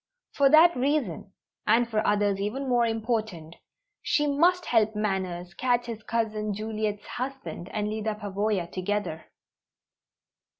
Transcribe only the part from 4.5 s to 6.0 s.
help Manners catch